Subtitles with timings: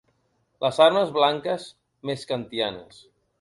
[0.63, 1.67] Les armes blanques
[2.11, 3.05] més kantianes.